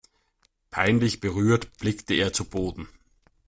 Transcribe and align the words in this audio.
Peinlich 0.71 1.19
berührt 1.19 1.77
blickte 1.77 2.15
er 2.15 2.33
zu 2.33 2.45
Boden. 2.45 2.89